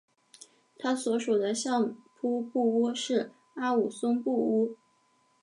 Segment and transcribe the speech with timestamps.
[0.79, 4.75] 他所属的相扑部屋是阿武松部屋。